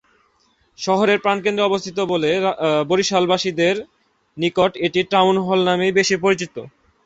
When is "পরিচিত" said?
6.23-6.55